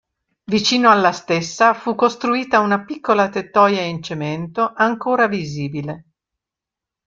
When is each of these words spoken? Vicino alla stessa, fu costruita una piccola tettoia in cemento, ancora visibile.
Vicino 0.45 0.89
alla 0.89 1.11
stessa, 1.11 1.75
fu 1.75 1.93
costruita 1.93 2.59
una 2.59 2.83
piccola 2.85 3.29
tettoia 3.29 3.81
in 3.81 4.01
cemento, 4.01 4.73
ancora 4.75 5.27
visibile. 5.27 6.05